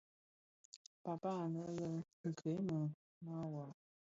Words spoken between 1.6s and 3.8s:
lè Krine mawar.